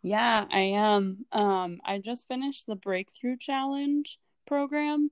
Yeah, 0.03 0.45
I 0.51 0.61
am. 0.61 1.25
Um, 1.33 1.81
I 1.85 1.99
just 1.99 2.29
finished 2.29 2.67
the 2.67 2.77
Breakthrough 2.77 3.37
Challenge 3.39 4.19
program. 4.47 5.11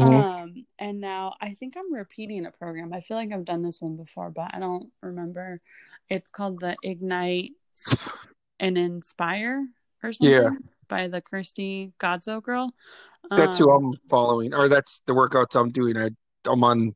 Mhm. 0.00 0.24
Um, 0.24 0.66
and 0.78 1.00
now 1.00 1.34
I 1.40 1.54
think 1.54 1.76
I'm 1.76 1.92
repeating 1.92 2.46
a 2.46 2.50
program. 2.50 2.92
I 2.92 3.00
feel 3.00 3.16
like 3.16 3.32
I've 3.32 3.44
done 3.44 3.62
this 3.62 3.80
one 3.80 3.96
before, 3.96 4.30
but 4.30 4.50
I 4.54 4.58
don't 4.58 4.90
remember. 5.02 5.60
It's 6.08 6.30
called 6.30 6.60
the 6.60 6.76
Ignite 6.82 7.52
and 8.58 8.76
Inspire 8.76 9.68
or 10.02 10.12
something 10.12 10.34
Yeah. 10.34 10.50
by 10.88 11.08
the 11.08 11.20
Kirsty 11.20 11.92
Godso 11.98 12.42
girl. 12.42 12.74
That's 13.30 13.58
who 13.58 13.70
Um, 13.70 13.92
I'm 13.94 14.08
following, 14.08 14.52
or 14.52 14.68
that's 14.68 15.00
the 15.06 15.14
workouts 15.14 15.58
I'm 15.58 15.70
doing. 15.70 15.96
I, 15.96 16.10
I'm 16.46 16.62
on 16.64 16.94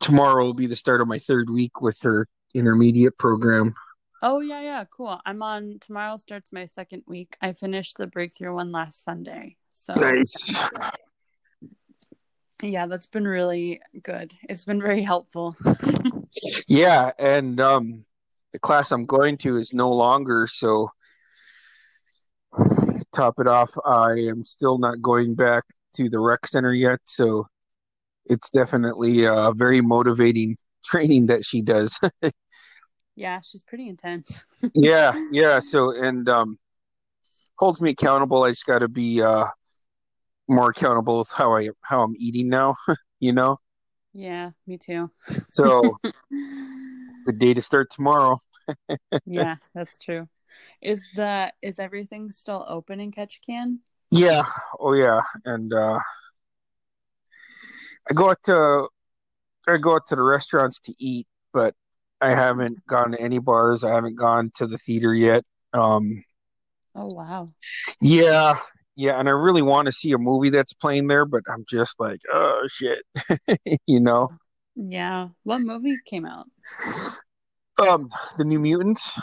tomorrow 0.00 0.44
will 0.44 0.54
be 0.54 0.66
the 0.66 0.76
start 0.76 1.00
of 1.00 1.08
my 1.08 1.18
third 1.18 1.50
week 1.50 1.80
with 1.80 2.00
her 2.02 2.26
intermediate 2.54 3.18
program. 3.18 3.74
oh 4.22 4.40
yeah, 4.40 4.60
yeah, 4.62 4.84
cool. 4.90 5.20
I'm 5.26 5.42
on 5.42 5.78
tomorrow 5.80 6.16
starts 6.16 6.52
my 6.52 6.66
second 6.66 7.04
week. 7.06 7.36
I 7.40 7.52
finished 7.52 7.98
the 7.98 8.06
breakthrough 8.06 8.54
one 8.54 8.72
last 8.72 9.04
Sunday. 9.04 9.56
So 9.72 9.94
Nice. 9.94 10.60
Yeah, 12.62 12.86
that's 12.86 13.06
been 13.06 13.26
really 13.26 13.80
good. 14.02 14.34
It's 14.48 14.64
been 14.64 14.80
very 14.80 15.02
helpful. 15.02 15.56
Yeah, 16.68 17.12
and 17.18 17.58
um, 17.60 18.04
the 18.52 18.58
class 18.58 18.92
I'm 18.92 19.06
going 19.06 19.38
to 19.38 19.56
is 19.56 19.72
no 19.72 19.90
longer, 19.90 20.46
so 20.46 20.90
top 23.14 23.34
it 23.38 23.46
off, 23.46 23.70
I 23.84 24.12
am 24.28 24.44
still 24.44 24.78
not 24.78 25.00
going 25.00 25.34
back 25.34 25.64
to 25.94 26.10
the 26.10 26.20
rec 26.20 26.46
center 26.46 26.74
yet, 26.74 27.00
so 27.04 27.46
it's 28.26 28.50
definitely 28.50 29.24
a 29.24 29.52
very 29.54 29.80
motivating 29.80 30.56
training 30.84 31.26
that 31.26 31.44
she 31.44 31.62
does. 31.62 31.98
yeah, 33.16 33.40
she's 33.40 33.62
pretty 33.62 33.88
intense. 33.88 34.44
Yeah, 34.74 35.12
yeah, 35.32 35.60
so 35.60 35.90
and 35.90 36.28
um 36.28 36.58
holds 37.58 37.80
me 37.80 37.90
accountable. 37.90 38.44
I 38.44 38.50
just 38.50 38.66
got 38.66 38.80
to 38.80 38.88
be 38.88 39.22
uh 39.22 39.46
more 40.48 40.70
accountable 40.70 41.18
with 41.18 41.30
how 41.30 41.56
I 41.56 41.70
how 41.82 42.02
I'm 42.02 42.14
eating 42.18 42.48
now, 42.48 42.76
you 43.20 43.32
know. 43.32 43.58
Yeah, 44.12 44.50
me 44.66 44.78
too. 44.78 45.10
So 45.50 45.98
good 47.24 47.38
day 47.38 47.54
to 47.54 47.62
start 47.62 47.90
tomorrow. 47.90 48.38
yeah, 49.26 49.56
that's 49.74 49.98
true. 49.98 50.28
Is 50.82 51.02
the 51.14 51.52
is 51.62 51.78
everything 51.78 52.32
still 52.32 52.64
open 52.68 53.00
in 53.00 53.12
Ketchikan? 53.12 53.78
Yeah, 54.10 54.44
oh 54.80 54.94
yeah, 54.94 55.20
and 55.44 55.72
uh 55.72 56.00
I 58.10 58.14
go 58.14 58.30
out 58.30 58.42
to 58.44 58.88
I 59.68 59.76
go 59.78 59.94
out 59.94 60.06
to 60.08 60.16
the 60.16 60.22
restaurants 60.22 60.80
to 60.80 60.94
eat, 60.98 61.26
but 61.52 61.74
I 62.20 62.30
haven't 62.30 62.86
gone 62.86 63.12
to 63.12 63.20
any 63.20 63.38
bars. 63.38 63.84
I 63.84 63.94
haven't 63.94 64.16
gone 64.16 64.50
to 64.56 64.66
the 64.66 64.78
theater 64.78 65.14
yet. 65.14 65.44
Um 65.72 66.24
Oh 66.94 67.06
wow. 67.14 67.52
yeah, 68.00 68.58
yeah, 68.98 69.20
and 69.20 69.28
I 69.28 69.32
really 69.32 69.62
want 69.62 69.86
to 69.86 69.92
see 69.92 70.10
a 70.10 70.18
movie 70.18 70.50
that's 70.50 70.72
playing 70.72 71.06
there, 71.06 71.24
but 71.24 71.44
I'm 71.48 71.64
just 71.68 72.00
like, 72.00 72.18
oh 72.32 72.66
shit. 72.68 72.98
You 73.86 74.00
know. 74.00 74.28
Yeah. 74.74 75.28
What 75.44 75.60
movie 75.60 75.96
came 76.04 76.26
out? 76.26 76.46
Um 77.78 78.10
The 78.36 78.44
New 78.44 78.58
Mutants. 78.58 79.16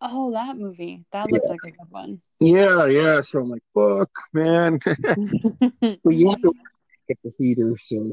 Oh, 0.00 0.32
that 0.32 0.56
movie. 0.56 1.04
That 1.12 1.30
looked 1.30 1.50
like 1.50 1.60
a 1.66 1.70
good 1.70 1.90
one. 1.90 2.22
Yeah, 2.40 2.86
yeah. 2.86 3.20
So 3.20 3.40
I'm 3.40 3.50
like, 3.50 3.62
fuck, 3.74 4.10
man. 4.32 4.78
But 5.80 6.14
you 6.14 6.30
have 6.30 6.40
to 6.40 6.54
at 7.10 7.18
the 7.22 7.30
theater, 7.30 7.76
so 7.76 8.10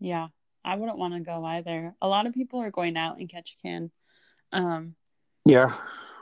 yeah. 0.00 0.28
I 0.62 0.76
wouldn't 0.76 0.98
want 0.98 1.14
to 1.14 1.20
go 1.20 1.42
either. 1.46 1.94
A 2.02 2.08
lot 2.08 2.26
of 2.26 2.34
people 2.34 2.60
are 2.60 2.70
going 2.70 2.98
out 2.98 3.18
in 3.18 3.26
Ketchikan. 3.26 3.90
Um, 4.52 4.96
yeah, 5.46 5.72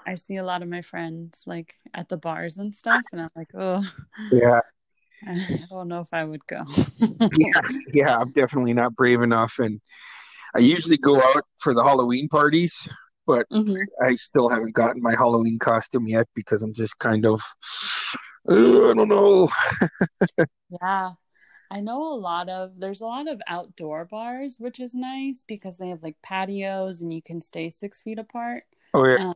I 0.07 0.15
see 0.17 0.37
a 0.37 0.45
lot 0.45 0.63
of 0.63 0.69
my 0.69 0.83
friends 0.83 1.43
like 1.47 1.75
at 1.95 2.09
the 2.09 2.17
bars 2.17 2.57
and 2.59 2.75
stuff, 2.75 3.05
and 3.13 3.21
I'm 3.23 3.31
like, 3.37 3.51
oh, 3.55 3.83
yeah, 4.31 4.61
I 5.27 5.67
don't 5.71 5.89
know 5.89 6.01
if 6.01 6.09
I 6.13 6.25
would 6.25 6.47
go. 6.47 6.65
yeah, 7.31 7.61
yeah. 7.93 8.17
I'm 8.17 8.33
definitely 8.33 8.75
not 8.75 8.95
brave 8.97 9.23
enough, 9.23 9.55
and 9.59 9.81
I 10.55 10.61
usually 10.61 10.99
go 10.99 11.23
out 11.23 11.45
for 11.61 11.75
the 11.75 11.85
Halloween 11.85 12.29
parties, 12.29 12.89
but 13.27 13.47
Mhm. 13.51 13.89
I 14.05 14.17
still 14.17 14.49
haven't 14.49 14.75
gotten 14.75 15.03
my 15.03 15.13
Halloween 15.15 15.59
costume 15.59 16.09
yet 16.09 16.27
because 16.35 16.63
I'm 16.63 16.75
just 16.75 16.99
kind 16.99 17.27
of, 17.27 17.43
I 18.49 18.55
don't 18.55 19.09
know. 19.09 19.49
Yeah. 20.83 21.13
I 21.71 21.81
know 21.83 22.03
a 22.15 22.17
lot 22.17 22.49
of 22.51 22.79
there's 22.79 23.01
a 23.03 23.07
lot 23.07 23.29
of 23.29 23.43
outdoor 23.49 24.05
bars, 24.07 24.59
which 24.61 24.81
is 24.81 24.95
nice 24.95 25.45
because 25.49 25.79
they 25.79 25.89
have 25.91 26.03
like 26.03 26.17
patios 26.23 27.03
and 27.03 27.13
you 27.15 27.23
can 27.23 27.41
stay 27.43 27.71
six 27.71 28.03
feet 28.03 28.19
apart. 28.21 28.65
Oh 28.95 29.05
yeah, 29.07 29.19
Um, 29.19 29.35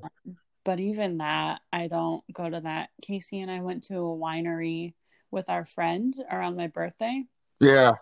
but 0.71 0.79
even 0.79 1.19
that, 1.19 1.63
I 1.73 1.89
don't 1.89 2.23
go 2.33 2.49
to 2.49 2.61
that. 2.61 2.91
Casey 3.03 3.41
and 3.41 3.51
I 3.51 3.59
went 3.59 3.83
to 3.89 3.97
a 3.97 4.17
winery 4.17 4.95
with 5.33 5.51
our 5.51 5.65
friend 5.65 6.15
around 6.31 6.57
my 6.57 6.69
birthday, 6.69 7.25
yeah, 7.59 7.95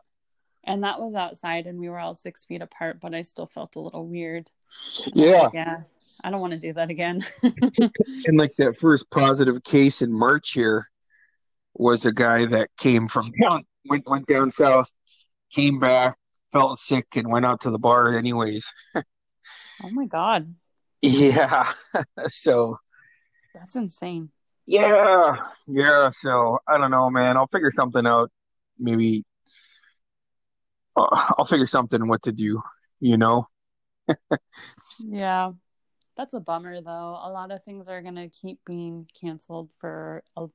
and 0.64 0.84
that 0.84 1.00
was 1.00 1.14
outside, 1.14 1.64
and 1.64 1.78
we 1.78 1.88
were 1.88 1.98
all 1.98 2.12
six 2.12 2.44
feet 2.44 2.60
apart, 2.60 3.00
but 3.00 3.14
I 3.14 3.22
still 3.22 3.46
felt 3.46 3.76
a 3.76 3.80
little 3.80 4.06
weird. 4.06 4.50
And 5.06 5.14
I 5.14 5.16
was 5.16 5.32
yeah. 5.32 5.42
like, 5.44 5.54
yeah, 5.54 5.76
I 6.22 6.30
don't 6.30 6.42
want 6.42 6.52
to 6.52 6.58
do 6.58 6.74
that 6.74 6.90
again. 6.90 7.24
And 8.26 8.38
like 8.38 8.54
that 8.58 8.76
first 8.76 9.10
positive 9.10 9.64
case 9.64 10.02
in 10.02 10.12
March 10.12 10.52
here 10.52 10.90
was 11.72 12.04
a 12.04 12.12
guy 12.12 12.44
that 12.44 12.68
came 12.76 13.08
from 13.08 13.30
down, 13.42 13.64
went 13.86 14.06
went 14.06 14.26
down 14.26 14.50
south, 14.50 14.92
came 15.54 15.78
back, 15.78 16.18
felt 16.52 16.78
sick, 16.78 17.16
and 17.16 17.32
went 17.32 17.46
out 17.46 17.62
to 17.62 17.70
the 17.70 17.78
bar 17.78 18.14
anyways. 18.14 18.70
oh 18.94 19.02
my 19.90 20.04
God, 20.04 20.54
Yeah. 21.02 21.72
So 22.28 22.76
that's 23.54 23.76
insane. 23.76 24.30
yeah, 24.66 25.36
yeah. 25.66 26.10
So 26.14 26.58
I 26.68 26.78
don't 26.78 26.90
know, 26.90 27.10
man. 27.10 27.36
I'll 27.36 27.46
figure 27.48 27.70
something 27.70 28.06
out. 28.06 28.30
Maybe 28.78 29.24
uh, 30.96 31.32
I'll 31.38 31.46
figure 31.46 31.66
something 31.66 32.06
what 32.08 32.22
to 32.24 32.32
do. 32.32 32.62
You 33.00 33.16
know. 33.16 33.46
Yeah, 34.98 35.52
that's 36.16 36.34
a 36.34 36.40
bummer 36.40 36.80
though. 36.80 37.18
A 37.22 37.30
lot 37.30 37.50
of 37.52 37.62
things 37.64 37.88
are 37.88 38.02
gonna 38.02 38.28
keep 38.30 38.60
being 38.66 39.08
canceled 39.20 39.70
for 39.80 40.22
a 40.36 40.46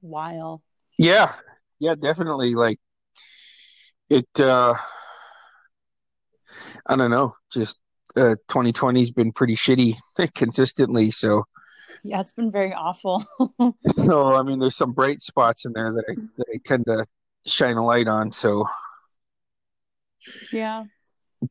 while. 0.00 0.62
Yeah. 0.98 1.32
Yeah. 1.78 1.94
Definitely. 1.94 2.54
Like 2.54 2.78
it. 4.10 4.40
uh 4.40 4.74
I 6.86 6.96
don't 6.96 7.10
know. 7.10 7.34
Just 7.52 7.78
uh 8.16 8.36
2020's 8.48 9.10
been 9.10 9.32
pretty 9.32 9.56
shitty 9.56 9.94
consistently. 10.34 11.10
So. 11.10 11.44
Yeah, 12.04 12.20
it's 12.20 12.32
been 12.32 12.50
very 12.50 12.72
awful. 12.72 13.24
No, 13.96 14.34
I 14.34 14.42
mean, 14.42 14.58
there's 14.58 14.76
some 14.76 14.92
bright 14.92 15.22
spots 15.22 15.66
in 15.66 15.72
there 15.72 15.92
that 15.92 16.04
I 16.08 16.14
that 16.36 16.46
I 16.52 16.58
tend 16.64 16.86
to 16.86 17.06
shine 17.46 17.76
a 17.76 17.84
light 17.84 18.08
on. 18.08 18.32
So, 18.32 18.66
yeah, 20.52 20.84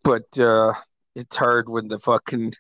but 0.04 0.38
uh, 0.38 0.74
it's 1.16 1.38
hard 1.38 1.70
when 1.70 1.88
the 1.88 2.00
fucking 2.00 2.54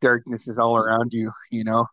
darkness 0.00 0.48
is 0.48 0.58
all 0.58 0.76
around 0.76 1.12
you, 1.12 1.32
you 1.50 1.64
know. 1.64 1.86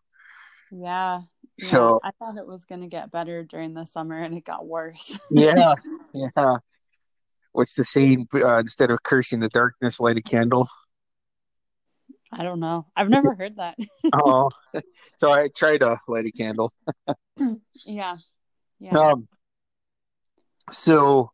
yeah, 0.70 1.20
yeah. 1.58 1.66
So, 1.66 2.00
I 2.02 2.10
thought 2.18 2.38
it 2.38 2.46
was 2.46 2.64
gonna 2.64 2.88
get 2.88 3.10
better 3.10 3.44
during 3.44 3.74
the 3.74 3.84
summer, 3.84 4.22
and 4.22 4.34
it 4.36 4.44
got 4.44 4.66
worse. 4.66 5.18
yeah, 5.30 5.74
yeah. 6.14 6.56
What's 7.52 7.74
the 7.74 7.84
saying? 7.84 8.28
Uh, 8.34 8.58
instead 8.60 8.90
of 8.90 9.02
cursing 9.02 9.40
the 9.40 9.48
darkness, 9.48 10.00
light 10.00 10.18
a 10.18 10.22
candle. 10.22 10.68
I 12.32 12.42
don't 12.42 12.60
know. 12.60 12.86
I've 12.96 13.08
never 13.08 13.34
heard 13.34 13.56
that. 13.56 13.76
Oh, 14.12 14.50
so 15.18 15.32
I 15.32 15.48
tried 15.48 15.82
a 15.82 15.98
lady 16.06 16.30
candle. 16.30 16.72
yeah, 17.84 18.16
yeah. 18.78 18.96
Um, 18.96 19.26
so 20.70 21.32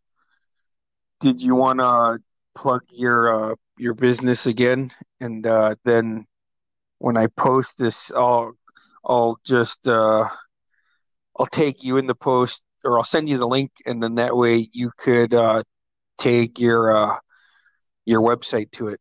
did 1.20 1.42
you 1.42 1.55
want 1.55 1.81
to 1.81 2.18
plug 2.55 2.83
your 2.90 3.52
uh 3.52 3.55
your 3.76 3.92
business 3.94 4.46
again? 4.46 4.90
And 5.20 5.46
uh 5.46 5.74
then 5.85 6.26
when 6.98 7.16
I 7.18 7.26
post 7.26 7.78
this, 7.78 8.11
I'll 8.11 8.52
I'll 9.05 9.38
just 9.44 9.87
uh 9.87 10.28
I'll 11.38 11.46
take 11.46 11.85
you 11.85 11.98
in 11.98 12.07
the 12.07 12.14
post 12.14 12.62
or 12.85 12.98
I'll 12.98 13.05
send 13.05 13.28
you 13.28 13.38
the 13.38 13.46
link 13.46 13.70
and 13.87 14.02
then 14.02 14.16
that 14.16 14.37
way 14.37 14.66
you 14.72 14.90
could 14.96 15.35
uh 15.35 15.62
take 16.16 16.59
your 16.59 16.96
uh 16.96 17.18
your 18.07 18.20
website 18.22 18.70
to 18.72 18.88
it. 18.88 19.00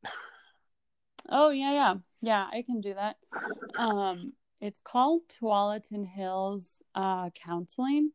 Oh 1.29 1.49
yeah, 1.49 1.71
yeah, 1.71 1.95
yeah. 2.21 2.47
I 2.51 2.61
can 2.61 2.81
do 2.81 2.93
that. 2.93 3.17
Um, 3.77 4.33
it's 4.59 4.79
called 4.83 5.21
Tualatin 5.27 6.05
Hills 6.07 6.81
uh, 6.93 7.29
Counseling, 7.31 8.11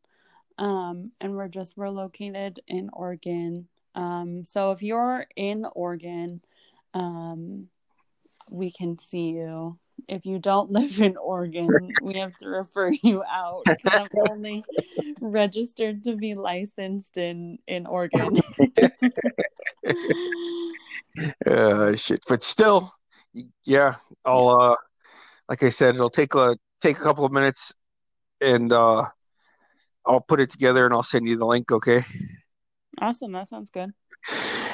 um, 0.57 1.11
and 1.19 1.35
we're 1.35 1.47
just 1.47 1.77
we're 1.77 1.89
located 1.89 2.61
in 2.67 2.89
Oregon. 2.93 3.67
Um, 3.95 4.45
so 4.45 4.71
if 4.71 4.83
you're 4.83 5.25
in 5.35 5.65
Oregon, 5.75 6.41
um, 6.93 7.67
we 8.49 8.71
can 8.71 8.97
see 8.99 9.29
you. 9.31 9.77
if 10.07 10.25
you 10.25 10.39
don't 10.39 10.71
live 10.79 10.99
in 11.01 11.17
Oregon, 11.17 11.93
we 12.01 12.15
have 12.15 12.37
to 12.37 12.47
refer 12.47 12.91
you 13.03 13.23
out. 13.23 13.65
I'm 13.85 14.07
only 14.21 14.63
registered 15.19 16.03
to 16.05 16.15
be 16.15 16.35
licensed 16.35 17.17
in 17.17 17.59
in 17.67 17.85
Oregon. 17.85 18.41
uh, 21.45 21.95
shit. 21.95 22.23
But 22.27 22.43
still, 22.43 22.93
yeah, 23.65 23.95
I'll 24.25 24.49
uh, 24.49 24.75
like 25.49 25.63
I 25.63 25.69
said, 25.69 25.95
it'll 25.95 26.09
take 26.09 26.35
a 26.35 26.57
take 26.81 26.97
a 26.97 27.01
couple 27.01 27.25
of 27.25 27.31
minutes, 27.31 27.73
and 28.41 28.71
uh, 28.71 29.05
I'll 30.05 30.21
put 30.21 30.39
it 30.39 30.49
together 30.49 30.85
and 30.85 30.93
I'll 30.93 31.03
send 31.03 31.27
you 31.27 31.37
the 31.37 31.45
link. 31.45 31.71
Okay. 31.71 32.03
awesome, 33.01 33.31
that 33.33 33.49
sounds 33.49 33.69
good. 33.69 33.93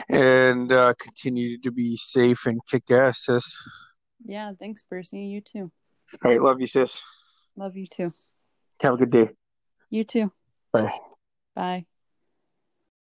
And 0.10 0.71
uh, 0.71 0.93
continue 0.99 1.60
to 1.60 1.71
be 1.71 1.95
safe 1.97 2.45
and 2.45 2.60
kick 2.69 2.89
ass, 2.91 3.26
sis. 3.26 3.56
Yeah, 4.26 4.52
thanks, 4.60 4.84
Percy. 4.84 5.19
You 5.19 5.41
too. 5.41 5.71
All 6.23 6.32
right, 6.32 6.41
love 6.41 6.62
you, 6.62 6.67
sis. 6.67 7.04
Love 7.56 7.76
you 7.76 7.88
too. 7.88 8.13
Have 8.82 8.95
a 8.95 8.97
good 8.97 9.12
day. 9.12 9.30
You 9.89 10.04
too. 10.04 10.32
Bye. 10.71 10.93
Bye. 11.56 11.86